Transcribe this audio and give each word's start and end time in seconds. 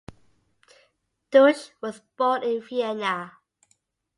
Deutsch 1.29 1.73
was 1.79 2.01
born 2.17 2.41
in 2.41 2.59
Vienna. 2.59 3.33